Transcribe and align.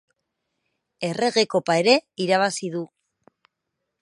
Errege 1.09 1.43
Kopa 1.53 1.77
ere 1.83 1.95
irabazi 2.27 2.73
du. 2.79 2.83